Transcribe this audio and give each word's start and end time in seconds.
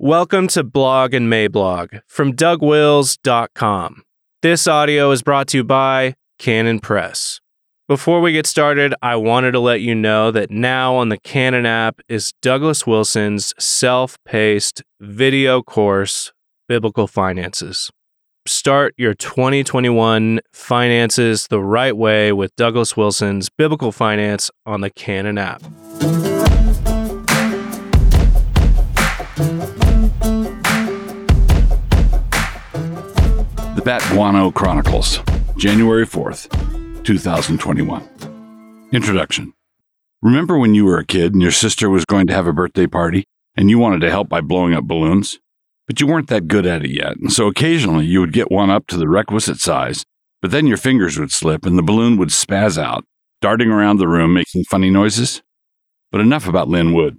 Welcome 0.00 0.46
to 0.48 0.62
Blog 0.62 1.12
and 1.12 1.26
Mablog 1.26 2.02
from 2.06 2.32
DougWils.com. 2.34 4.04
This 4.42 4.68
audio 4.68 5.10
is 5.10 5.24
brought 5.24 5.48
to 5.48 5.56
you 5.56 5.64
by 5.64 6.14
Canon 6.38 6.78
Press. 6.78 7.40
Before 7.88 8.20
we 8.20 8.30
get 8.30 8.46
started, 8.46 8.94
I 9.02 9.16
wanted 9.16 9.50
to 9.52 9.58
let 9.58 9.80
you 9.80 9.96
know 9.96 10.30
that 10.30 10.52
now 10.52 10.94
on 10.94 11.08
the 11.08 11.18
Canon 11.18 11.66
app 11.66 12.00
is 12.08 12.32
Douglas 12.42 12.86
Wilson's 12.86 13.52
self 13.58 14.16
paced 14.24 14.84
video 15.00 15.62
course, 15.62 16.32
Biblical 16.68 17.08
Finances. 17.08 17.90
Start 18.46 18.94
your 18.96 19.14
2021 19.14 20.38
finances 20.52 21.48
the 21.48 21.60
right 21.60 21.96
way 21.96 22.32
with 22.32 22.54
Douglas 22.54 22.96
Wilson's 22.96 23.48
Biblical 23.48 23.90
Finance 23.90 24.48
on 24.64 24.80
the 24.80 24.90
Canon 24.90 25.38
app. 25.38 25.60
Bat 33.88 34.04
Guano 34.10 34.50
Chronicles, 34.50 35.18
January 35.56 36.04
4th, 36.04 37.04
2021. 37.04 38.88
Introduction. 38.92 39.54
Remember 40.20 40.58
when 40.58 40.74
you 40.74 40.84
were 40.84 40.98
a 40.98 41.06
kid 41.06 41.32
and 41.32 41.40
your 41.40 41.52
sister 41.52 41.88
was 41.88 42.04
going 42.04 42.26
to 42.26 42.34
have 42.34 42.46
a 42.46 42.52
birthday 42.52 42.86
party 42.86 43.24
and 43.56 43.70
you 43.70 43.78
wanted 43.78 44.02
to 44.02 44.10
help 44.10 44.28
by 44.28 44.42
blowing 44.42 44.74
up 44.74 44.84
balloons? 44.84 45.38
But 45.86 46.02
you 46.02 46.06
weren't 46.06 46.28
that 46.28 46.48
good 46.48 46.66
at 46.66 46.84
it 46.84 46.90
yet, 46.90 47.16
and 47.16 47.32
so 47.32 47.46
occasionally 47.46 48.04
you 48.04 48.20
would 48.20 48.34
get 48.34 48.50
one 48.50 48.68
up 48.68 48.86
to 48.88 48.98
the 48.98 49.08
requisite 49.08 49.58
size, 49.58 50.04
but 50.42 50.50
then 50.50 50.66
your 50.66 50.76
fingers 50.76 51.18
would 51.18 51.32
slip 51.32 51.64
and 51.64 51.78
the 51.78 51.82
balloon 51.82 52.18
would 52.18 52.28
spaz 52.28 52.76
out, 52.76 53.06
darting 53.40 53.70
around 53.70 53.96
the 53.96 54.06
room 54.06 54.34
making 54.34 54.64
funny 54.64 54.90
noises? 54.90 55.40
But 56.12 56.20
enough 56.20 56.46
about 56.46 56.68
Lin 56.68 56.92
Wood. 56.92 57.16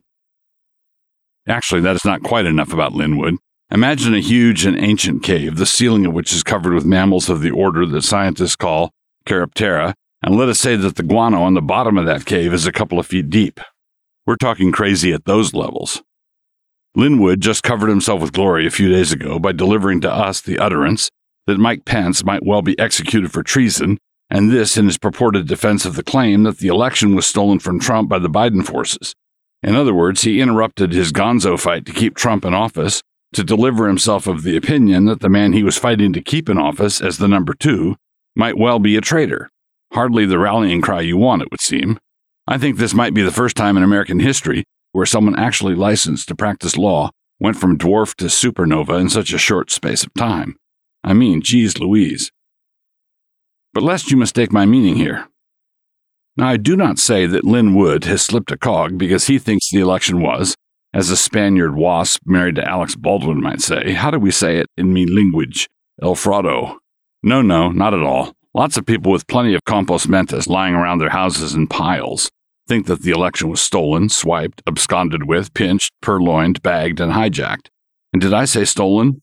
Actually, 1.48 1.82
that 1.82 1.96
is 1.96 2.06
not 2.06 2.22
quite 2.22 2.46
enough 2.46 2.72
about 2.72 2.94
Lin 2.94 3.18
Wood. 3.18 3.38
Imagine 3.72 4.16
a 4.16 4.20
huge 4.20 4.66
and 4.66 4.80
ancient 4.80 5.22
cave, 5.22 5.58
the 5.58 5.66
ceiling 5.66 6.08
of 6.08 6.14
which 6.14 6.34
is 6.34 6.42
covered 6.42 6.74
with 6.74 6.86
mammals 6.86 7.30
of 7.30 7.42
the 7.42 7.52
order 7.52 7.86
that 7.86 8.02
scientists 8.02 8.56
call 8.56 8.92
Chiroptera, 9.28 9.94
and 10.24 10.36
let 10.36 10.50
us 10.50 10.60
say 10.60 10.76
that 10.76 10.96
the 10.96 11.04
guano 11.04 11.44
on 11.44 11.54
the 11.54 11.62
bottom 11.62 11.96
of 11.96 12.08
that 12.08 12.26
cave 12.26 12.52
is 12.52 12.66
a 12.66 12.72
couple 12.72 12.98
of 12.98 13.06
feet 13.06 13.30
deep. 13.30 13.60
We're 14.26 14.38
talking 14.38 14.72
crazy 14.72 15.14
at 15.14 15.26
those 15.26 15.54
levels. 15.54 16.02
Lin 16.96 17.20
Wood 17.20 17.42
just 17.42 17.62
covered 17.62 17.90
himself 17.90 18.22
with 18.22 18.34
glory 18.34 18.66
a 18.66 18.72
few 18.72 18.90
days 18.90 19.12
ago 19.12 19.38
by 19.38 19.52
delivering 19.52 20.02
to 20.02 20.12
us 20.12 20.42
the 20.42 20.58
utterance 20.58 21.12
that 21.46 21.60
Mike 21.60 21.86
Pence 21.86 22.24
might 22.24 22.44
well 22.44 22.64
be 22.64 22.78
executed 22.80 23.32
for 23.32 23.44
treason, 23.44 24.00
and 24.32 24.52
this 24.52 24.78
in 24.78 24.88
his 24.88 24.98
purported 24.98 25.48
defense 25.48 25.86
of 25.86 25.96
the 25.96 26.04
claim 26.04 26.42
that 26.42 26.58
the 26.58 26.70
election 26.70 27.14
was 27.14 27.28
stolen 27.28 27.60
from 27.60 27.80
Trump 27.80 28.10
by 28.10 28.18
the 28.18 28.30
Biden 28.30 28.66
forces. 28.66 29.14
In 29.62 29.76
other 29.76 29.94
words, 29.94 30.24
he 30.24 30.42
interrupted 30.42 30.92
his 30.92 31.12
gonzo 31.12 31.60
fight 31.60 31.86
to 31.86 31.94
keep 31.94 32.16
Trump 32.16 32.46
in 32.46 32.56
office 32.56 33.04
to 33.34 33.44
deliver 33.44 33.88
himself 33.88 34.28
of 34.28 34.44
the 34.44 34.58
opinion 34.58 35.06
that 35.06 35.20
the 35.20 35.30
man 35.30 35.54
he 35.54 35.64
was 35.64 35.78
fighting 35.78 36.14
to 36.14 36.22
keep 36.22 36.50
in 36.50 36.58
office 36.58 37.02
as 37.02 37.18
the 37.18 37.28
number 37.28 37.54
two 37.54 37.96
might 38.36 38.58
well 38.58 38.80
be 38.80 38.96
a 38.96 39.02
traitor. 39.02 39.50
Hardly 39.94 40.26
the 40.26 40.40
rallying 40.40 40.82
cry 40.82 41.02
you 41.02 41.18
want, 41.18 41.42
it 41.42 41.50
would 41.52 41.62
seem. 41.62 42.00
I 42.48 42.58
think 42.58 42.78
this 42.78 42.94
might 42.94 43.14
be 43.14 43.22
the 43.22 43.32
first 43.32 43.56
time 43.56 43.78
in 43.78 43.84
American 43.84 44.20
history 44.20 44.64
where 44.92 45.06
someone 45.06 45.38
actually 45.38 45.76
licensed 45.76 46.28
to 46.28 46.36
practice 46.36 46.78
law 46.78 47.12
went 47.40 47.58
from 47.58 47.78
dwarf 47.78 48.16
to 48.16 48.26
supernova 48.26 49.00
in 49.00 49.10
such 49.10 49.34
a 49.34 49.38
short 49.38 49.72
space 49.72 50.04
of 50.04 50.14
time. 50.16 50.56
I 51.04 51.14
mean, 51.14 51.42
geez 51.42 51.80
Louise. 51.80 52.32
But 53.74 53.84
lest 53.84 54.12
you 54.12 54.18
mistake 54.18 54.52
my 54.52 54.66
meaning 54.66 54.96
here. 54.96 55.28
Now, 56.36 56.50
I 56.50 56.58
do 56.58 56.76
not 56.76 57.00
say 57.00 57.26
that 57.26 57.44
Lin 57.44 57.76
Wood 57.76 58.06
has 58.06 58.22
slipped 58.22 58.52
a 58.52 58.58
cog 58.58 58.98
because 58.98 59.28
he 59.28 59.38
thinks 59.40 59.70
the 59.70 59.80
election 59.80 60.22
was, 60.22 60.56
as 60.94 61.10
a 61.10 61.18
Spaniard 61.18 61.76
wasp 61.76 62.22
married 62.26 62.56
to 62.56 62.68
Alec 62.68 62.96
Baldwin 62.98 63.42
might 63.42 63.62
say, 63.62 63.94
how 63.94 64.12
do 64.12 64.20
we 64.20 64.32
say 64.32 64.58
it 64.58 64.68
in 64.78 64.94
me 64.94 65.06
language? 65.06 65.68
El 66.02 66.16
fraudo. 66.16 66.78
No, 67.22 67.42
no, 67.42 67.70
not 67.72 67.94
at 67.94 68.02
all. 68.02 68.34
Lots 68.54 68.78
of 68.78 68.86
people 68.86 69.12
with 69.12 69.28
plenty 69.28 69.54
of 69.54 69.64
compost 69.66 70.08
mentis 70.08 70.48
lying 70.48 70.74
around 70.74 71.00
their 71.00 71.10
houses 71.10 71.54
in 71.54 71.68
piles 71.68 72.32
think 72.68 72.86
that 72.86 73.02
the 73.02 73.12
election 73.12 73.50
was 73.50 73.60
stolen, 73.60 74.10
swiped, 74.10 74.62
absconded 74.68 75.28
with, 75.28 75.54
pinched, 75.54 75.92
purloined, 76.02 76.62
bagged, 76.62 77.00
and 77.00 77.14
hijacked. 77.14 77.68
And 78.14 78.22
did 78.22 78.34
I 78.34 78.46
say 78.46 78.64
stolen? 78.64 79.22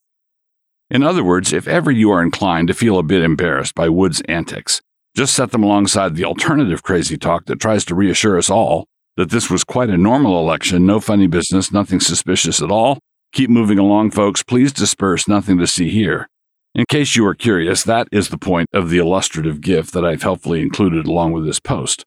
In 0.91 1.03
other 1.03 1.25
words, 1.25 1.53
if 1.53 1.67
ever 1.67 1.91
you 1.91 2.11
are 2.11 2.23
inclined 2.23 2.69
to 2.69 2.75
feel 2.75 2.99
a 2.99 3.05
bit 3.05 3.23
embarrassed 3.23 3.75
by 3.75 3.89
Wood's 3.89 4.21
antics, 4.23 4.81
just 5.17 5.35
set 5.35 5.53
them 5.53 5.63
alongside 5.63 6.15
the 6.15 6.25
alternative 6.25 6.83
crazy 6.83 7.17
talk 7.17 7.47
that 7.47 7.61
tries 7.61 7.85
to 7.87 7.95
reassure 7.95 8.37
us 8.37 8.51
all 8.51 8.87
that 9.17 9.31
this 9.31 9.51
was 9.51 9.65
quite 9.65 9.91
a 9.91 9.97
normal 9.97 10.39
election, 10.39 10.87
no 10.87 11.01
funny 11.01 11.27
business, 11.27 11.73
nothing 11.73 12.01
suspicious 12.01 12.61
at 12.61 12.71
all. 12.71 12.99
Keep 13.33 13.51
moving 13.51 13.79
along, 13.79 14.11
folks. 14.11 14.43
Please 14.43 14.73
disperse, 14.73 15.27
nothing 15.27 15.59
to 15.59 15.67
see 15.67 15.91
here. 15.91 16.29
In 16.75 16.85
case 16.89 17.17
you 17.17 17.27
are 17.27 17.35
curious, 17.35 17.83
that 17.85 18.07
is 18.13 18.29
the 18.29 18.39
point 18.39 18.69
of 18.75 18.91
the 18.91 18.99
illustrative 18.99 19.61
GIF 19.61 19.91
that 19.93 20.05
I've 20.05 20.23
helpfully 20.23 20.61
included 20.61 21.07
along 21.07 21.33
with 21.33 21.47
this 21.47 21.61
post. 21.61 22.05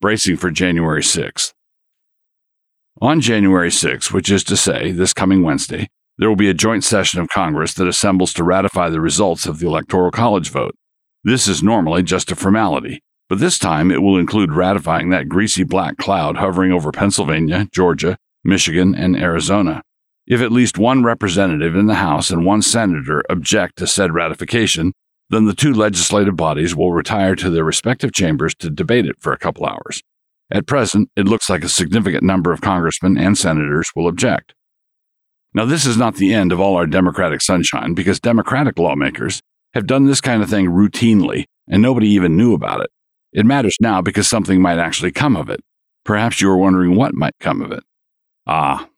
Bracing 0.00 0.36
for 0.36 0.50
January 0.50 1.02
6th. 1.02 1.52
On 3.00 3.20
January 3.20 3.70
6th, 3.70 4.12
which 4.12 4.30
is 4.30 4.44
to 4.44 4.56
say, 4.56 4.92
this 4.92 5.12
coming 5.12 5.42
Wednesday, 5.42 5.88
there 6.18 6.28
will 6.28 6.36
be 6.36 6.48
a 6.48 6.54
joint 6.54 6.84
session 6.84 7.20
of 7.20 7.28
Congress 7.28 7.74
that 7.74 7.88
assembles 7.88 8.32
to 8.34 8.44
ratify 8.44 8.88
the 8.88 9.00
results 9.00 9.46
of 9.46 9.58
the 9.58 9.66
Electoral 9.66 10.10
College 10.10 10.50
vote. 10.50 10.74
This 11.24 11.46
is 11.48 11.62
normally 11.62 12.02
just 12.02 12.30
a 12.30 12.36
formality, 12.36 13.02
but 13.28 13.38
this 13.38 13.58
time 13.58 13.90
it 13.90 14.02
will 14.02 14.18
include 14.18 14.52
ratifying 14.52 15.10
that 15.10 15.28
greasy 15.28 15.64
black 15.64 15.96
cloud 15.98 16.36
hovering 16.36 16.72
over 16.72 16.90
Pennsylvania, 16.92 17.68
Georgia, 17.72 18.16
Michigan, 18.44 18.94
and 18.94 19.16
Arizona. 19.16 19.82
If 20.26 20.40
at 20.40 20.52
least 20.52 20.78
one 20.78 21.02
representative 21.02 21.74
in 21.74 21.86
the 21.86 21.94
House 21.94 22.30
and 22.30 22.44
one 22.44 22.62
senator 22.62 23.22
object 23.30 23.78
to 23.78 23.86
said 23.86 24.12
ratification, 24.12 24.92
then 25.30 25.46
the 25.46 25.54
two 25.54 25.72
legislative 25.72 26.36
bodies 26.36 26.74
will 26.74 26.92
retire 26.92 27.34
to 27.36 27.50
their 27.50 27.64
respective 27.64 28.12
chambers 28.12 28.54
to 28.56 28.70
debate 28.70 29.06
it 29.06 29.16
for 29.20 29.32
a 29.32 29.38
couple 29.38 29.66
hours. 29.66 30.02
At 30.50 30.66
present, 30.66 31.10
it 31.16 31.26
looks 31.26 31.50
like 31.50 31.62
a 31.62 31.68
significant 31.68 32.22
number 32.22 32.52
of 32.52 32.62
congressmen 32.62 33.18
and 33.18 33.36
senators 33.36 33.90
will 33.94 34.08
object. 34.08 34.54
Now, 35.54 35.64
this 35.64 35.84
is 35.84 35.96
not 35.96 36.16
the 36.16 36.32
end 36.32 36.52
of 36.52 36.60
all 36.60 36.76
our 36.76 36.86
Democratic 36.86 37.42
sunshine 37.42 37.94
because 37.94 38.20
Democratic 38.20 38.78
lawmakers 38.78 39.42
have 39.74 39.86
done 39.86 40.06
this 40.06 40.20
kind 40.20 40.42
of 40.42 40.48
thing 40.48 40.66
routinely 40.66 41.44
and 41.68 41.82
nobody 41.82 42.08
even 42.08 42.36
knew 42.36 42.54
about 42.54 42.80
it. 42.80 42.90
It 43.32 43.46
matters 43.46 43.76
now 43.80 44.00
because 44.00 44.28
something 44.28 44.60
might 44.60 44.78
actually 44.78 45.12
come 45.12 45.36
of 45.36 45.50
it. 45.50 45.60
Perhaps 46.04 46.40
you 46.40 46.50
are 46.50 46.56
wondering 46.56 46.96
what 46.96 47.14
might 47.14 47.34
come 47.40 47.60
of 47.60 47.72
it. 47.72 47.84
Ah. 48.46 48.88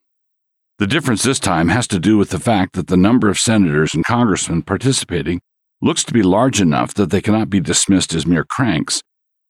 The 0.78 0.86
difference 0.86 1.22
this 1.22 1.40
time 1.40 1.68
has 1.68 1.86
to 1.88 1.98
do 1.98 2.16
with 2.16 2.30
the 2.30 2.38
fact 2.38 2.74
that 2.74 2.86
the 2.86 2.96
number 2.96 3.28
of 3.28 3.38
senators 3.38 3.94
and 3.94 4.04
congressmen 4.04 4.62
participating 4.62 5.40
looks 5.82 6.04
to 6.04 6.12
be 6.12 6.22
large 6.22 6.60
enough 6.60 6.94
that 6.94 7.10
they 7.10 7.20
cannot 7.20 7.50
be 7.50 7.60
dismissed 7.60 8.14
as 8.14 8.26
mere 8.26 8.44
cranks. 8.44 9.02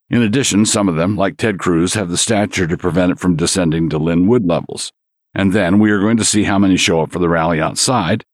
In 0.09 0.23
addition, 0.23 0.67
some 0.67 0.89
of 0.89 0.97
them, 0.97 1.17
like 1.17 1.37
Ted 1.37 1.59
Cruz, 1.59 1.95
have 1.95 2.09
the 2.09 2.17
stature 2.17 2.67
to 2.67 2.77
prevent 2.77 3.13
it 3.13 3.21
from 3.21 3.37
descending 3.37 3.89
to 3.91 3.99
Lin 3.99 4.27
Wood 4.27 4.45
levels. 4.45 4.91
And 5.35 5.53
then 5.53 5.79
we 5.79 5.93
are 5.93 6.01
going 6.01 6.17
to 6.17 6.25
see 6.25 6.45
how 6.45 6.59
many 6.59 6.77
show 6.77 7.01
up 7.01 7.13
for 7.13 7.21
the 7.21 7.29
rally 7.29 7.61
outside, 7.61 8.25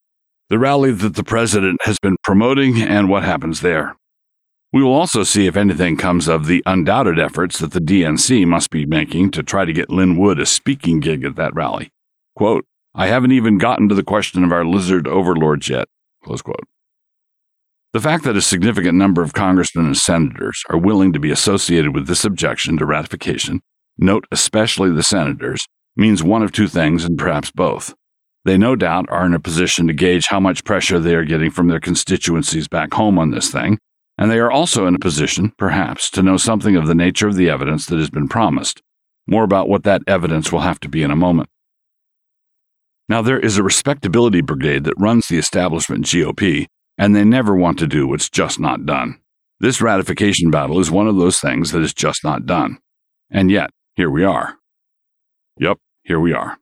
the 0.48 0.58
rally 0.58 0.92
that 0.92 1.16
the 1.16 1.24
president 1.24 1.80
has 1.84 1.98
been 1.98 2.16
promoting, 2.22 2.80
and 2.80 3.10
what 3.10 3.24
happens 3.24 3.60
there. 3.60 3.96
We 4.76 4.82
will 4.82 4.92
also 4.92 5.22
see 5.22 5.46
if 5.46 5.56
anything 5.56 5.96
comes 5.96 6.28
of 6.28 6.44
the 6.44 6.62
undoubted 6.66 7.18
efforts 7.18 7.60
that 7.60 7.70
the 7.70 7.80
DNC 7.80 8.46
must 8.46 8.68
be 8.68 8.84
making 8.84 9.30
to 9.30 9.42
try 9.42 9.64
to 9.64 9.72
get 9.72 9.88
Lin 9.88 10.18
Wood 10.18 10.38
a 10.38 10.44
speaking 10.44 11.00
gig 11.00 11.24
at 11.24 11.34
that 11.36 11.54
rally. 11.54 11.88
Quote, 12.34 12.66
I 12.94 13.06
haven't 13.06 13.32
even 13.32 13.56
gotten 13.56 13.88
to 13.88 13.94
the 13.94 14.02
question 14.02 14.44
of 14.44 14.52
our 14.52 14.66
lizard 14.66 15.08
overlords 15.08 15.70
yet. 15.70 15.88
Close 16.22 16.42
quote. 16.42 16.66
The 17.94 18.02
fact 18.02 18.24
that 18.24 18.36
a 18.36 18.42
significant 18.42 18.98
number 18.98 19.22
of 19.22 19.32
congressmen 19.32 19.86
and 19.86 19.96
senators 19.96 20.62
are 20.68 20.76
willing 20.76 21.14
to 21.14 21.18
be 21.18 21.30
associated 21.30 21.94
with 21.94 22.06
this 22.06 22.26
objection 22.26 22.76
to 22.76 22.84
ratification, 22.84 23.62
note 23.96 24.26
especially 24.30 24.90
the 24.90 25.02
senators, 25.02 25.64
means 25.96 26.22
one 26.22 26.42
of 26.42 26.52
two 26.52 26.68
things 26.68 27.02
and 27.02 27.16
perhaps 27.16 27.50
both. 27.50 27.94
They 28.44 28.58
no 28.58 28.76
doubt 28.76 29.08
are 29.08 29.24
in 29.24 29.32
a 29.32 29.40
position 29.40 29.86
to 29.86 29.94
gauge 29.94 30.26
how 30.28 30.38
much 30.38 30.64
pressure 30.64 31.00
they 31.00 31.14
are 31.14 31.24
getting 31.24 31.50
from 31.50 31.68
their 31.68 31.80
constituencies 31.80 32.68
back 32.68 32.92
home 32.92 33.18
on 33.18 33.30
this 33.30 33.50
thing 33.50 33.78
and 34.18 34.30
they 34.30 34.38
are 34.38 34.50
also 34.50 34.86
in 34.86 34.94
a 34.94 34.98
position, 34.98 35.52
perhaps, 35.58 36.10
to 36.10 36.22
know 36.22 36.36
something 36.36 36.76
of 36.76 36.86
the 36.86 36.94
nature 36.94 37.28
of 37.28 37.36
the 37.36 37.50
evidence 37.50 37.86
that 37.86 37.98
has 37.98 38.10
been 38.10 38.28
promised. 38.28 38.82
More 39.26 39.44
about 39.44 39.68
what 39.68 39.82
that 39.84 40.02
evidence 40.06 40.50
will 40.50 40.60
have 40.60 40.80
to 40.80 40.88
be 40.88 41.02
in 41.02 41.10
a 41.10 41.16
moment. 41.16 41.48
Now, 43.08 43.22
there 43.22 43.38
is 43.38 43.58
a 43.58 43.62
respectability 43.62 44.40
brigade 44.40 44.84
that 44.84 44.98
runs 44.98 45.28
the 45.28 45.38
establishment 45.38 46.04
GOP, 46.04 46.66
and 46.98 47.14
they 47.14 47.24
never 47.24 47.54
want 47.54 47.78
to 47.80 47.86
do 47.86 48.08
what's 48.08 48.30
just 48.30 48.58
not 48.58 48.86
done. 48.86 49.20
This 49.60 49.80
ratification 49.80 50.50
battle 50.50 50.80
is 50.80 50.90
one 50.90 51.06
of 51.06 51.16
those 51.16 51.38
things 51.38 51.72
that 51.72 51.82
is 51.82 51.94
just 51.94 52.24
not 52.24 52.46
done. 52.46 52.78
And 53.30 53.50
yet, 53.50 53.70
here 53.94 54.10
we 54.10 54.24
are. 54.24 54.56
Yep, 55.58 55.78
here 56.04 56.20
we 56.20 56.32
are. 56.32 56.58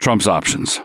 Trump's 0.00 0.26
options. 0.26 0.80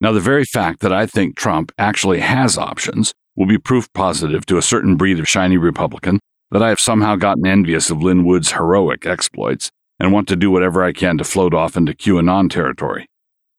Now, 0.00 0.12
the 0.12 0.20
very 0.20 0.44
fact 0.44 0.80
that 0.80 0.92
I 0.92 1.06
think 1.06 1.36
Trump 1.36 1.72
actually 1.78 2.20
has 2.20 2.56
options 2.56 3.14
will 3.38 3.46
be 3.46 3.56
proof 3.56 3.90
positive 3.92 4.44
to 4.44 4.58
a 4.58 4.62
certain 4.62 4.96
breed 4.96 5.20
of 5.20 5.28
shiny 5.28 5.56
Republican 5.56 6.18
that 6.50 6.62
I 6.62 6.70
have 6.70 6.80
somehow 6.80 7.14
gotten 7.14 7.46
envious 7.46 7.88
of 7.88 8.02
Lin 8.02 8.24
Wood's 8.24 8.52
heroic 8.52 9.06
exploits, 9.06 9.70
and 10.00 10.12
want 10.12 10.26
to 10.28 10.36
do 10.36 10.50
whatever 10.50 10.82
I 10.82 10.92
can 10.92 11.18
to 11.18 11.24
float 11.24 11.54
off 11.54 11.76
into 11.76 11.92
QAnon 11.92 12.50
territory. 12.50 13.06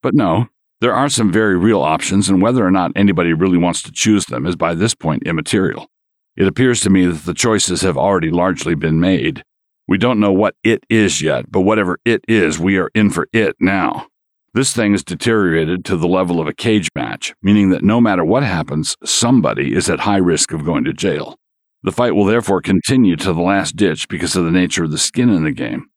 But 0.03 0.13
no, 0.13 0.47
there 0.81 0.93
are 0.93 1.07
some 1.07 1.31
very 1.31 1.57
real 1.57 1.81
options, 1.81 2.29
and 2.29 2.41
whether 2.41 2.65
or 2.65 2.71
not 2.71 2.91
anybody 2.95 3.31
really 3.31 3.57
wants 3.57 3.81
to 3.83 3.91
choose 3.91 4.25
them 4.25 4.45
is 4.45 4.57
by 4.57 4.73
this 4.73 4.93
point 4.93 5.23
immaterial. 5.23 5.87
It 6.35 6.47
appears 6.47 6.81
to 6.81 6.89
me 6.89 7.05
that 7.05 7.25
the 7.25 7.33
choices 7.33 7.81
have 7.81 7.97
already 7.97 8.31
largely 8.31 8.75
been 8.75 8.99
made. 8.99 9.43
We 9.87 9.97
don't 9.97 10.19
know 10.19 10.33
what 10.33 10.55
it 10.63 10.83
is 10.89 11.21
yet, 11.21 11.49
but 11.49 11.61
whatever 11.61 11.99
it 12.03 12.25
is, 12.27 12.59
we 12.59 12.77
are 12.77 12.91
in 12.93 13.11
for 13.11 13.27
it 13.31 13.55
now. 13.59 14.07
This 14.54 14.74
thing 14.74 14.94
has 14.94 15.04
deteriorated 15.04 15.86
to 15.86 15.98
the 15.98 16.07
level 16.07 16.42
of 16.42 16.48
a 16.48 16.54
cage 16.54 16.90
match, 16.96 17.34
meaning 17.44 17.69
that 17.69 17.84
no 17.84 18.01
matter 18.01 18.25
what 18.25 18.44
happens, 18.44 18.96
somebody 19.06 19.75
is 19.75 19.90
at 19.90 20.01
high 20.01 20.18
risk 20.18 20.51
of 20.51 20.66
going 20.66 20.84
to 20.86 20.94
jail. 20.94 21.36
The 21.84 21.92
fight 21.92 22.16
will 22.16 22.25
therefore 22.25 22.62
continue 22.62 23.16
to 23.18 23.31
the 23.31 23.42
last 23.42 23.75
ditch 23.75 24.07
because 24.07 24.36
of 24.36 24.46
the 24.46 24.51
nature 24.51 24.84
of 24.84 24.92
the 24.92 24.98
skin 24.98 25.30
in 25.30 25.44
the 25.44 25.51
game. 25.51 25.88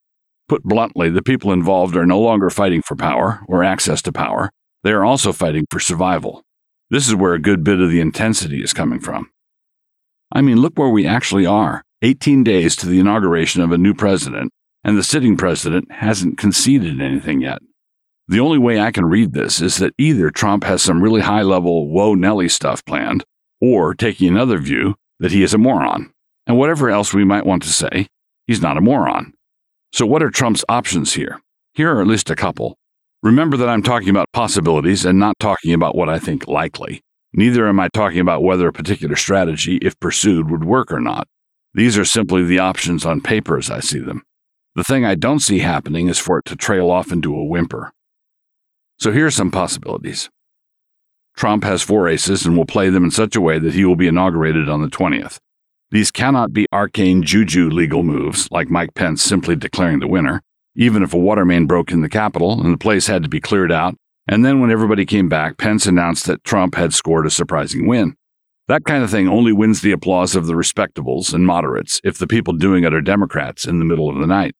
Put 0.47 0.63
bluntly, 0.63 1.09
the 1.09 1.23
people 1.23 1.51
involved 1.51 1.95
are 1.95 2.05
no 2.05 2.19
longer 2.19 2.49
fighting 2.49 2.81
for 2.81 2.95
power 2.95 3.41
or 3.47 3.63
access 3.63 4.01
to 4.03 4.11
power, 4.11 4.51
they 4.83 4.91
are 4.91 5.05
also 5.05 5.31
fighting 5.31 5.65
for 5.71 5.79
survival. 5.79 6.43
This 6.89 7.07
is 7.07 7.15
where 7.15 7.33
a 7.33 7.41
good 7.41 7.63
bit 7.63 7.79
of 7.79 7.89
the 7.89 8.01
intensity 8.01 8.61
is 8.61 8.73
coming 8.73 8.99
from. 8.99 9.31
I 10.31 10.41
mean, 10.41 10.57
look 10.57 10.77
where 10.77 10.89
we 10.89 11.07
actually 11.07 11.45
are 11.45 11.83
18 12.01 12.43
days 12.43 12.75
to 12.75 12.87
the 12.87 12.99
inauguration 12.99 13.61
of 13.61 13.71
a 13.71 13.77
new 13.77 13.93
president, 13.93 14.51
and 14.83 14.97
the 14.97 15.03
sitting 15.03 15.37
president 15.37 15.91
hasn't 15.91 16.37
conceded 16.37 17.01
anything 17.01 17.41
yet. 17.41 17.59
The 18.27 18.39
only 18.39 18.57
way 18.57 18.79
I 18.79 18.91
can 18.91 19.05
read 19.05 19.33
this 19.33 19.61
is 19.61 19.77
that 19.77 19.93
either 19.97 20.29
Trump 20.29 20.63
has 20.63 20.81
some 20.81 21.03
really 21.03 21.21
high 21.21 21.41
level 21.41 21.89
whoa 21.89 22.15
Nelly 22.15 22.47
stuff 22.47 22.85
planned, 22.85 23.25
or 23.59 23.93
taking 23.93 24.29
another 24.29 24.57
view, 24.59 24.95
that 25.19 25.31
he 25.31 25.43
is 25.43 25.53
a 25.53 25.57
moron. 25.57 26.11
And 26.47 26.57
whatever 26.57 26.89
else 26.89 27.13
we 27.13 27.23
might 27.23 27.45
want 27.45 27.63
to 27.63 27.69
say, 27.69 28.07
he's 28.47 28.61
not 28.61 28.77
a 28.77 28.81
moron. 28.81 29.33
So, 29.91 30.05
what 30.05 30.23
are 30.23 30.29
Trump's 30.29 30.65
options 30.69 31.13
here? 31.13 31.41
Here 31.73 31.93
are 31.93 32.01
at 32.01 32.07
least 32.07 32.29
a 32.29 32.35
couple. 32.35 32.77
Remember 33.21 33.57
that 33.57 33.69
I'm 33.69 33.83
talking 33.83 34.09
about 34.09 34.31
possibilities 34.33 35.05
and 35.05 35.19
not 35.19 35.39
talking 35.39 35.73
about 35.73 35.95
what 35.95 36.09
I 36.09 36.19
think 36.19 36.47
likely. 36.47 37.01
Neither 37.33 37.67
am 37.67 37.79
I 37.79 37.87
talking 37.93 38.19
about 38.19 38.43
whether 38.43 38.67
a 38.67 38.73
particular 38.73 39.15
strategy, 39.15 39.77
if 39.77 39.99
pursued, 39.99 40.51
would 40.51 40.65
work 40.65 40.91
or 40.91 40.99
not. 40.99 41.27
These 41.73 41.97
are 41.97 42.05
simply 42.05 42.43
the 42.43 42.59
options 42.59 43.05
on 43.05 43.21
paper 43.21 43.57
as 43.57 43.71
I 43.71 43.79
see 43.79 43.99
them. 43.99 44.23
The 44.75 44.83
thing 44.83 45.05
I 45.05 45.15
don't 45.15 45.39
see 45.39 45.59
happening 45.59 46.09
is 46.09 46.19
for 46.19 46.39
it 46.39 46.45
to 46.45 46.55
trail 46.55 46.91
off 46.91 47.11
into 47.11 47.35
a 47.35 47.45
whimper. 47.45 47.91
So 49.03 49.11
here 49.11 49.25
are 49.25 49.31
some 49.31 49.51
possibilities. 49.51 50.29
Trump 51.35 51.65
has 51.65 51.81
four 51.81 52.07
aces 52.07 52.45
and 52.45 52.55
will 52.55 52.65
play 52.65 52.89
them 52.89 53.03
in 53.03 53.11
such 53.11 53.35
a 53.35 53.41
way 53.41 53.59
that 53.59 53.73
he 53.73 53.83
will 53.83 53.97
be 53.97 54.07
inaugurated 54.07 54.69
on 54.69 54.81
the 54.81 54.87
20th. 54.87 55.39
These 55.91 56.09
cannot 56.09 56.53
be 56.53 56.67
arcane 56.71 57.21
juju 57.21 57.69
legal 57.69 58.03
moves, 58.03 58.47
like 58.49 58.69
Mike 58.69 58.93
Pence 58.95 59.21
simply 59.21 59.57
declaring 59.57 59.99
the 59.99 60.07
winner 60.07 60.41
even 60.75 61.03
if 61.03 61.13
a 61.13 61.17
water 61.17 61.43
main 61.43 61.65
broke 61.65 61.91
in 61.91 62.01
the 62.01 62.09
Capitol 62.09 62.61
and 62.61 62.73
the 62.73 62.77
place 62.77 63.07
had 63.07 63.23
to 63.23 63.29
be 63.29 63.39
cleared 63.41 63.71
out. 63.71 63.95
And 64.27 64.45
then 64.45 64.61
when 64.61 64.71
everybody 64.71 65.05
came 65.05 65.27
back, 65.27 65.57
Pence 65.57 65.85
announced 65.85 66.25
that 66.27 66.43
Trump 66.43 66.75
had 66.75 66.93
scored 66.93 67.27
a 67.27 67.29
surprising 67.29 67.87
win. 67.87 68.15
That 68.69 68.85
kind 68.85 69.03
of 69.03 69.11
thing 69.11 69.27
only 69.27 69.51
wins 69.51 69.81
the 69.81 69.91
applause 69.91 70.35
of 70.35 70.47
the 70.47 70.53
respectables 70.53 71.33
and 71.33 71.45
moderates 71.45 71.99
if 72.03 72.17
the 72.17 72.27
people 72.27 72.53
doing 72.53 72.85
it 72.85 72.93
are 72.93 73.01
Democrats 73.01 73.67
in 73.67 73.79
the 73.79 73.85
middle 73.85 74.09
of 74.09 74.17
the 74.17 74.27
night. 74.27 74.55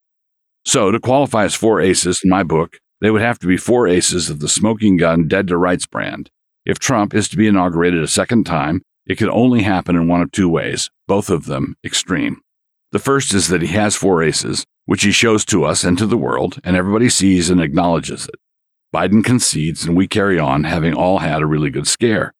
So, 0.65 0.91
to 0.91 0.99
qualify 0.99 1.45
as 1.45 1.55
four 1.55 1.79
aces 1.81 2.19
in 2.23 2.29
my 2.29 2.43
book, 2.43 2.77
they 3.03 3.11
would 3.11 3.21
have 3.21 3.37
to 3.37 3.47
be 3.47 3.57
four 3.57 3.85
aces 3.85 4.29
of 4.29 4.39
the 4.39 4.47
smoking 4.47 4.95
gun 4.95 5.27
dead 5.27 5.49
to 5.49 5.57
rights 5.57 5.85
brand. 5.85 6.31
If 6.65 6.79
Trump 6.79 7.13
is 7.13 7.27
to 7.27 7.37
be 7.37 7.47
inaugurated 7.47 8.01
a 8.01 8.07
second 8.07 8.45
time, 8.45 8.81
it 9.05 9.17
could 9.17 9.27
only 9.27 9.63
happen 9.63 9.97
in 9.97 10.07
one 10.07 10.21
of 10.21 10.31
two 10.31 10.47
ways, 10.47 10.89
both 11.05 11.29
of 11.29 11.45
them 11.45 11.75
extreme. 11.83 12.39
The 12.93 12.99
first 12.99 13.33
is 13.33 13.49
that 13.49 13.61
he 13.61 13.67
has 13.73 13.97
four 13.97 14.23
aces, 14.23 14.63
which 14.85 15.03
he 15.03 15.11
shows 15.11 15.43
to 15.45 15.65
us 15.65 15.83
and 15.83 15.97
to 15.97 16.05
the 16.05 16.15
world, 16.15 16.61
and 16.63 16.77
everybody 16.77 17.09
sees 17.09 17.49
and 17.49 17.59
acknowledges 17.59 18.25
it. 18.25 18.35
Biden 18.95 19.21
concedes, 19.21 19.83
and 19.83 19.97
we 19.97 20.07
carry 20.07 20.39
on, 20.39 20.63
having 20.63 20.93
all 20.93 21.19
had 21.19 21.41
a 21.41 21.45
really 21.45 21.71
good 21.71 21.87
scare. 21.87 22.33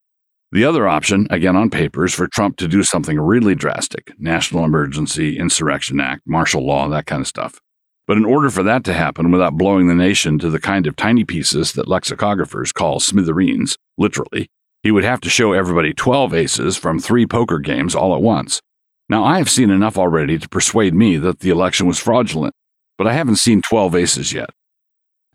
The 0.54 0.63
other 0.63 0.88
option, 0.88 1.27
again 1.30 1.57
on 1.57 1.71
paper, 1.71 2.06
is 2.06 2.13
for 2.13 2.30
Trump 2.30 2.56
to 2.57 2.69
do 2.69 2.83
something 2.83 3.19
really 3.19 3.54
drastic 3.54 4.13
National 4.18 4.63
Emergency, 4.63 5.38
Insurrection 5.38 6.00
Act, 6.00 6.21
martial 6.25 6.66
law, 6.66 6.88
that 6.88 7.06
kind 7.06 7.19
of 7.19 7.27
stuff. 7.27 7.59
But 8.08 8.18
in 8.18 8.26
order 8.26 8.50
for 8.50 8.64
that 8.64 8.84
to 8.86 8.94
happen 8.94 9.32
without 9.32 9.58
blowing 9.58 9.88
the 9.88 9.96
nation 9.96 10.40
to 10.40 10.50
the 10.50 10.60
kind 10.60 10.88
of 10.88 10.96
tiny 10.96 11.24
pieces 11.24 11.74
that 11.74 11.88
lexicographers 11.88 12.74
call 12.74 13.00
smithereens, 13.00 13.78
literally, 13.98 14.50
he 14.82 14.92
would 14.92 15.06
have 15.06 15.22
to 15.22 15.30
show 15.30 15.54
everybody 15.54 15.94
12 15.94 16.34
aces 16.34 16.76
from 16.76 17.00
three 17.00 17.26
poker 17.26 17.60
games 17.60 17.96
all 17.96 18.14
at 18.14 18.22
once, 18.22 18.62
now, 19.10 19.26
I 19.26 19.38
have 19.38 19.50
seen 19.50 19.70
enough 19.70 19.98
already 19.98 20.40
to 20.40 20.50
persuade 20.50 20.94
me 20.94 21.18
that 21.18 21.40
the 21.40 21.50
election 21.50 21.88
was 21.88 22.00
fraudulent, 22.00 22.56
but 22.98 23.06
I 23.06 23.14
haven't 23.14 23.36
seen 23.36 23.62
12 23.62 23.96
aces 23.96 24.34
yet. 24.34 24.50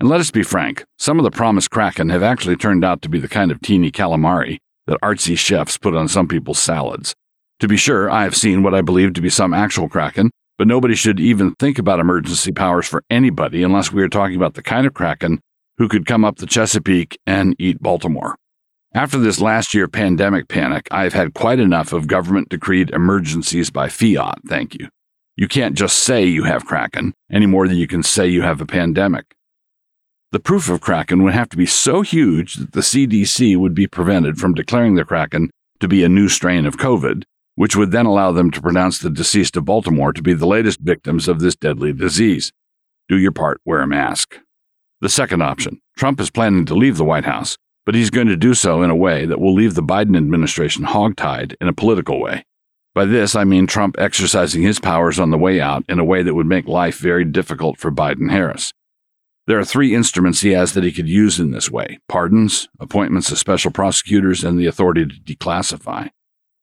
And 0.00 0.09
let 0.09 0.20
us 0.20 0.31
be 0.31 0.43
frank, 0.43 0.85
some 0.99 1.19
of 1.19 1.25
the 1.25 1.31
promised 1.31 1.70
Kraken 1.70 2.09
have 2.09 2.23
actually 2.23 2.56
turned 2.56 2.85
out 2.85 3.03
to 3.03 3.09
be 3.09 3.19
the 3.19 3.29
kind 3.29 3.50
of 3.50 3.61
teeny 3.61 3.91
calamari 3.91 4.59
that 4.87 5.00
artsy 5.00 5.37
chefs 5.37 5.76
put 5.76 5.94
on 5.94 6.09
some 6.09 6.29
people's 6.29 6.59
salads. 6.59 7.15
To 7.61 7.69
be 7.69 7.76
sure, 7.76 8.09
I 8.11 8.23
have 8.23 8.37
seen 8.37 8.62
what 8.62 8.75
I 8.75 8.81
believe 8.81 9.12
to 9.15 9.20
be 9.20 9.29
some 9.29 9.53
actual 9.53 9.88
Kraken, 9.88 10.31
but 10.58 10.66
nobody 10.66 10.94
should 10.94 11.20
even 11.20 11.55
think 11.55 11.78
about 11.78 12.00
emergency 12.00 12.52
powers 12.52 12.87
for 12.87 13.05
anybody 13.08 13.62
unless 13.62 13.93
we 13.93 14.02
are 14.02 14.08
talking 14.08 14.37
about 14.37 14.55
the 14.55 14.62
kind 14.62 14.87
of 14.87 14.93
Kraken 14.93 15.40
who 15.78 15.88
could 15.88 16.05
come 16.05 16.25
up 16.25 16.37
the 16.37 16.46
Chesapeake 16.46 17.19
and 17.26 17.55
eat 17.58 17.81
Baltimore. 17.81 18.37
After 18.93 19.19
this 19.19 19.40
last 19.40 19.75
year 19.75 19.87
pandemic 19.87 20.49
panic, 20.49 20.88
I've 20.90 21.12
had 21.12 21.34
quite 21.34 21.60
enough 21.60 21.93
of 21.93 22.08
government 22.08 22.49
decreed 22.49 22.90
emergencies 22.90 23.70
by 23.70 23.88
fiat, 23.88 24.40
thank 24.49 24.75
you. 24.75 24.88
You 25.37 25.46
can't 25.46 25.76
just 25.76 26.00
say 26.00 26.25
you 26.25 26.43
have 26.44 26.66
Kraken 26.66 27.14
any 27.31 27.46
more 27.46 27.69
than 27.69 27.76
you 27.76 27.87
can 27.87 28.02
say 28.02 28.26
you 28.26 28.43
have 28.43 28.60
a 28.60 28.66
pandemic. 28.66 29.37
The 30.32 30.40
proof 30.40 30.69
of 30.69 30.81
Kraken 30.81 31.22
would 31.22 31.32
have 31.32 31.49
to 31.50 31.56
be 31.56 31.64
so 31.64 32.02
huge 32.02 32.55
that 32.55 32.72
the 32.72 32.81
CDC 32.81 33.56
would 33.56 33.75
be 33.75 33.87
prevented 33.87 34.38
from 34.38 34.52
declaring 34.52 34.96
the 34.96 35.05
Kraken 35.05 35.50
to 35.78 35.87
be 35.87 36.02
a 36.02 36.08
new 36.08 36.28
strain 36.28 36.66
of 36.66 36.76
COVID, 36.76 37.22
which 37.58 37.75
would 37.75 37.90
then 37.90 38.06
allow 38.06 38.31
them 38.31 38.52
to 38.52 38.62
pronounce 38.62 39.00
the 39.00 39.10
deceased 39.10 39.56
of 39.56 39.64
Baltimore 39.64 40.12
to 40.12 40.22
be 40.22 40.32
the 40.32 40.46
latest 40.46 40.78
victims 40.78 41.26
of 41.26 41.40
this 41.40 41.56
deadly 41.56 41.93
disease. 41.93 42.52
Do 43.08 43.19
your 43.19 43.32
part, 43.32 43.60
wear 43.64 43.81
a 43.81 43.87
mask. 43.87 44.38
The 45.00 45.08
second 45.08 45.43
option 45.43 45.81
Trump 45.96 46.20
is 46.20 46.31
planning 46.31 46.66
to 46.66 46.76
leave 46.76 46.99
the 46.99 47.05
White 47.05 47.25
House, 47.25 47.58
but 47.84 47.96
he's 47.96 48.10
going 48.10 48.28
to 48.28 48.37
do 48.37 48.55
so 48.55 48.82
in 48.82 48.90
a 48.90 48.96
way 48.96 49.26
that 49.26 49.40
will 49.40 49.52
leave 49.52 49.75
the 49.75 49.82
Biden 49.82 50.16
administration 50.16 50.84
hogtied 50.84 51.56
in 51.60 51.66
a 51.66 51.72
political 51.72 52.20
way. 52.20 52.44
By 52.94 53.06
this, 53.06 53.34
I 53.34 53.43
mean 53.43 53.66
Trump 53.66 53.96
exercising 53.99 54.62
his 54.62 54.78
powers 54.78 55.19
on 55.19 55.31
the 55.31 55.37
way 55.37 55.60
out 55.60 55.84
in 55.88 55.99
a 55.99 56.05
way 56.05 56.22
that 56.22 56.34
would 56.34 56.46
make 56.46 56.69
life 56.69 56.99
very 56.99 57.25
difficult 57.25 57.76
for 57.76 57.90
Biden 57.90 58.31
Harris. 58.31 58.72
There 59.49 59.58
are 59.58 59.64
three 59.64 59.96
instruments 59.96 60.43
he 60.43 60.50
has 60.50 60.75
that 60.75 60.84
he 60.84 60.93
could 60.93 61.08
use 61.08 61.40
in 61.40 61.50
this 61.50 61.72
way 61.72 61.99
pardons, 62.08 62.69
appointments 62.78 63.32
of 63.32 63.38
special 63.38 63.72
prosecutors, 63.72 64.44
and 64.44 64.60
the 64.60 64.67
authority 64.67 65.06
to 65.06 65.34
declassify. 65.34 66.10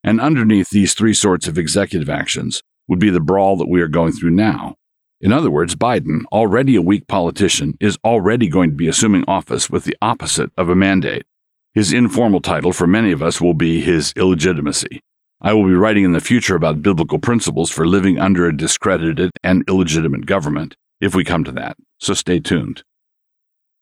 And 0.06 0.22
underneath 0.22 0.70
these 0.70 0.94
three 0.94 1.14
sorts 1.14 1.50
of 1.50 1.58
executive 1.58 2.10
actions 2.10 2.62
would 2.88 3.00
be 3.00 3.10
the 3.10 3.20
brawl 3.20 3.58
that 3.58 3.68
we 3.68 3.82
are 3.82 3.90
going 3.90 4.14
through 4.14 4.32
now, 4.32 4.76
in 5.22 5.32
other 5.32 5.50
words, 5.50 5.76
Biden, 5.76 6.24
already 6.32 6.76
a 6.76 6.82
weak 6.82 7.08
politician, 7.08 7.78
is 7.80 7.98
already 8.04 8.48
going 8.48 8.70
to 8.70 8.76
be 8.76 8.88
assuming 8.88 9.24
office 9.28 9.70
with 9.70 9.86
the 9.86 9.96
opposite 10.02 10.52
of 10.58 10.70
a 10.70 10.76
mandate. 10.76 11.26
His 11.74 11.94
informal 11.94 12.42
title 12.42 12.74
for 12.74 12.86
many 12.86 13.12
of 13.12 13.24
us 13.24 13.40
will 13.40 13.54
be 13.54 13.82
his 13.82 14.14
illegitimacy. 14.16 15.02
I 15.42 15.54
will 15.54 15.66
be 15.66 15.74
writing 15.74 16.06
in 16.06 16.12
the 16.12 16.20
future 16.20 16.56
about 16.56 16.82
biblical 16.82 17.20
principles 17.20 17.72
for 17.72 17.88
living 17.88 18.20
under 18.20 18.46
a 18.46 18.56
discredited 18.56 19.32
and 19.44 19.64
illegitimate 19.68 20.26
government, 20.26 20.76
if 21.02 21.16
we 21.16 21.24
come 21.24 21.44
to 21.46 21.52
that, 21.54 21.78
so 22.00 22.14
stay 22.14 22.40
tuned. 22.40 22.84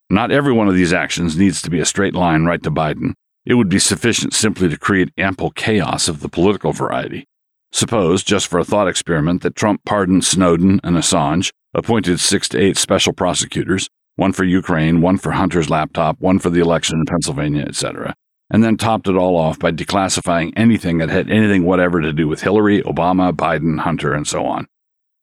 Not 0.10 0.32
every 0.32 0.54
one 0.54 0.68
of 0.68 0.76
these 0.76 0.94
actions 0.94 1.38
needs 1.38 1.62
to 1.64 1.70
be 1.70 1.80
a 1.80 1.86
straight 1.86 2.14
line 2.14 2.46
right 2.46 2.62
to 2.64 2.72
Biden. 2.72 3.14
It 3.46 3.56
would 3.56 3.70
be 3.70 3.80
sufficient 3.80 4.34
simply 4.34 4.70
to 4.70 4.78
create 4.78 5.12
ample 5.18 5.52
chaos 5.52 6.08
of 6.08 6.22
the 6.22 6.30
political 6.30 6.72
variety. 6.72 7.28
Suppose, 7.74 8.24
just 8.24 8.48
for 8.48 8.60
a 8.60 8.64
thought 8.64 8.88
experiment, 8.88 9.42
that 9.42 9.56
Trump 9.56 9.84
pardoned 9.84 10.24
Snowden 10.24 10.80
and 10.84 10.96
Assange, 10.96 11.52
appointed 11.74 12.20
six 12.20 12.48
to 12.50 12.60
eight 12.60 12.78
special 12.78 13.14
prosecutors, 13.14 13.90
one 14.16 14.32
for 14.32 14.44
Ukraine, 14.44 15.02
one 15.02 15.18
for 15.18 15.32
Hunter's 15.32 15.70
laptop, 15.70 16.20
one 16.20 16.40
for 16.40 16.50
the 16.50 16.62
election 16.62 17.00
in 17.00 17.06
Pennsylvania, 17.06 17.64
etc., 17.64 18.14
and 18.50 18.64
then 18.64 18.78
topped 18.78 19.08
it 19.08 19.16
all 19.16 19.36
off 19.36 19.58
by 19.58 19.72
declassifying 19.72 20.54
anything 20.56 21.00
that 21.00 21.10
had 21.10 21.30
anything 21.32 21.64
whatever 21.64 22.00
to 22.00 22.14
do 22.14 22.28
with 22.28 22.44
Hillary, 22.44 22.82
Obama, 22.84 23.34
Biden, 23.34 23.80
Hunter, 23.80 24.14
and 24.14 24.28
so 24.28 24.46
on. 24.46 24.68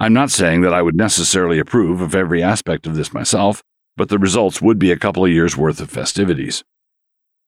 I'm 0.01 0.13
not 0.13 0.31
saying 0.31 0.63
that 0.63 0.75
I 0.75 0.83
would 0.83 0.97
necessarily 0.97 1.59
approve 1.59 2.01
of 2.01 2.15
every 2.15 2.43
aspect 2.43 2.87
of 2.87 2.97
this 2.97 3.15
myself, 3.15 3.63
but 3.97 4.09
the 4.09 4.19
results 4.19 4.61
would 4.61 4.79
be 4.79 4.91
a 4.91 4.99
couple 4.99 5.25
of 5.25 5.31
years' 5.31 5.57
worth 5.57 5.81
of 5.81 5.91
festivities. 5.91 6.65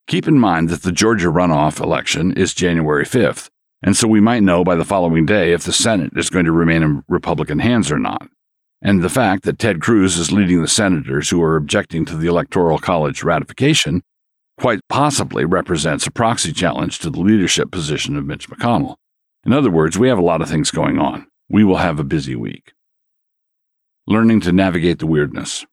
Keep 0.07 0.27
in 0.27 0.37
mind 0.39 0.69
that 0.69 0.83
the 0.83 0.91
Georgia 0.91 1.27
runoff 1.27 1.79
election 1.79 2.33
is 2.33 2.53
January 2.53 3.05
5th, 3.05 3.49
and 3.81 3.95
so 3.95 4.07
we 4.07 4.19
might 4.19 4.43
know 4.43 4.63
by 4.63 4.75
the 4.75 4.85
following 4.85 5.25
day 5.25 5.53
if 5.53 5.63
the 5.63 5.73
Senate 5.73 6.11
is 6.15 6.29
going 6.29 6.45
to 6.45 6.51
remain 6.51 6.83
in 6.83 7.03
Republican 7.07 7.59
hands 7.59 7.91
or 7.91 7.99
not. 7.99 8.27
And 8.81 9.01
the 9.01 9.09
fact 9.09 9.43
that 9.43 9.59
Ted 9.59 9.81
Cruz 9.81 10.17
is 10.17 10.31
leading 10.31 10.61
the 10.61 10.67
senators 10.67 11.29
who 11.29 11.41
are 11.41 11.55
objecting 11.55 12.05
to 12.05 12.17
the 12.17 12.27
Electoral 12.27 12.77
College 12.79 13.23
ratification 13.23 14.03
quite 14.59 14.81
possibly 14.89 15.45
represents 15.45 16.05
a 16.05 16.11
proxy 16.11 16.51
challenge 16.51 16.99
to 16.99 17.09
the 17.09 17.21
leadership 17.21 17.71
position 17.71 18.17
of 18.17 18.25
Mitch 18.25 18.49
McConnell. 18.49 18.95
In 19.45 19.53
other 19.53 19.71
words, 19.71 19.97
we 19.97 20.09
have 20.09 20.19
a 20.19 20.23
lot 20.23 20.41
of 20.41 20.49
things 20.49 20.69
going 20.69 20.99
on. 20.99 21.27
We 21.49 21.63
will 21.63 21.77
have 21.77 21.99
a 21.99 22.03
busy 22.03 22.35
week. 22.35 22.73
learning 24.07 24.41
to 24.41 24.51
navigate 24.51 24.99
the 24.99 25.07
weirdness. 25.07 25.65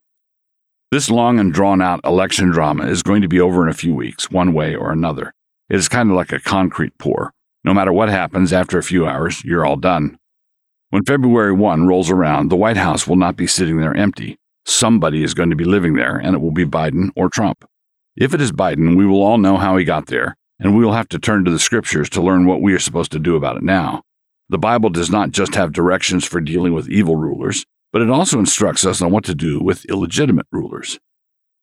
This 0.91 1.09
long 1.09 1.39
and 1.39 1.53
drawn 1.53 1.81
out 1.81 2.01
election 2.03 2.49
drama 2.49 2.85
is 2.85 3.01
going 3.01 3.21
to 3.21 3.29
be 3.29 3.39
over 3.39 3.63
in 3.63 3.69
a 3.69 3.73
few 3.73 3.95
weeks, 3.95 4.29
one 4.29 4.51
way 4.51 4.75
or 4.75 4.91
another. 4.91 5.33
It 5.69 5.77
is 5.77 5.87
kind 5.87 6.09
of 6.09 6.17
like 6.17 6.33
a 6.33 6.39
concrete 6.41 6.97
pour. 6.97 7.31
No 7.63 7.73
matter 7.73 7.93
what 7.93 8.09
happens 8.09 8.51
after 8.51 8.77
a 8.77 8.83
few 8.83 9.07
hours, 9.07 9.41
you're 9.45 9.65
all 9.65 9.77
done. 9.77 10.17
When 10.89 11.05
February 11.05 11.53
1 11.53 11.87
rolls 11.87 12.09
around, 12.09 12.49
the 12.49 12.57
White 12.57 12.75
House 12.75 13.07
will 13.07 13.15
not 13.15 13.37
be 13.37 13.47
sitting 13.47 13.77
there 13.77 13.95
empty. 13.95 14.37
Somebody 14.65 15.23
is 15.23 15.33
going 15.33 15.49
to 15.49 15.55
be 15.55 15.63
living 15.63 15.93
there, 15.93 16.17
and 16.17 16.35
it 16.35 16.39
will 16.39 16.51
be 16.51 16.65
Biden 16.65 17.11
or 17.15 17.29
Trump. 17.29 17.63
If 18.17 18.33
it 18.33 18.41
is 18.41 18.51
Biden, 18.51 18.97
we 18.97 19.05
will 19.05 19.23
all 19.23 19.37
know 19.37 19.55
how 19.55 19.77
he 19.77 19.85
got 19.85 20.07
there, 20.07 20.35
and 20.59 20.75
we 20.75 20.83
will 20.83 20.91
have 20.91 21.07
to 21.09 21.19
turn 21.19 21.45
to 21.45 21.51
the 21.51 21.59
scriptures 21.59 22.09
to 22.09 22.21
learn 22.21 22.45
what 22.45 22.61
we 22.61 22.73
are 22.73 22.79
supposed 22.79 23.13
to 23.13 23.19
do 23.19 23.37
about 23.37 23.55
it 23.55 23.63
now. 23.63 24.01
The 24.49 24.57
Bible 24.57 24.89
does 24.89 25.09
not 25.09 25.31
just 25.31 25.55
have 25.55 25.71
directions 25.71 26.25
for 26.25 26.41
dealing 26.41 26.73
with 26.73 26.89
evil 26.89 27.15
rulers, 27.15 27.65
but 27.91 28.01
it 28.01 28.09
also 28.09 28.39
instructs 28.39 28.85
us 28.85 29.01
on 29.01 29.11
what 29.11 29.23
to 29.25 29.35
do 29.35 29.59
with 29.59 29.85
illegitimate 29.85 30.47
rulers. 30.51 30.99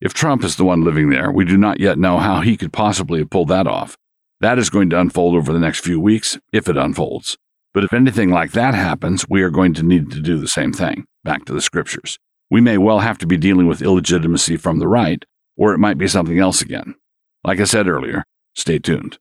If 0.01 0.15
Trump 0.15 0.45
is 0.45 0.57
the 0.57 0.65
one 0.65 0.85
living 0.85 1.11
there, 1.11 1.33
we 1.33 1.45
do 1.45 1.57
not 1.57 1.81
yet 1.81 1.99
know 1.99 2.19
how 2.19 2.41
he 2.41 2.57
could 2.57 2.73
possibly 2.73 3.19
have 3.19 3.31
pulled 3.31 3.49
that 3.49 3.67
off. 3.67 3.97
That 4.41 4.59
is 4.59 4.71
going 4.71 4.91
to 4.91 5.01
unfold 5.01 5.35
over 5.35 5.53
the 5.53 5.59
next 5.59 5.81
few 5.81 5.99
weeks, 5.99 6.39
if 6.53 6.69
it 6.69 6.77
unfolds. 6.77 7.37
But 7.75 7.85
if 7.85 7.93
anything 7.93 8.31
like 8.31 8.53
that 8.53 8.75
happens, 8.75 9.29
we 9.29 9.43
are 9.43 9.51
going 9.51 9.75
to 9.75 9.83
need 9.83 10.11
to 10.13 10.21
do 10.21 10.39
the 10.39 10.49
same 10.49 10.73
thing. 10.73 11.05
Back 11.25 11.45
to 11.47 11.53
the 11.53 11.61
scriptures. 11.61 12.19
We 12.51 12.61
may 12.61 12.79
well 12.79 13.01
have 13.01 13.19
to 13.19 13.27
be 13.27 13.37
dealing 13.37 13.67
with 13.67 13.83
illegitimacy 13.83 14.57
from 14.57 14.79
the 14.79 14.89
right, 14.89 15.25
or 15.57 15.75
it 15.75 15.79
might 15.79 15.99
be 15.99 16.09
something 16.09 16.39
else 16.39 16.63
again. 16.63 16.95
Like 17.45 17.61
I 17.61 17.65
said 17.65 17.89
earlier, 17.89 18.25
stay 18.55 18.79
tuned. 18.79 19.19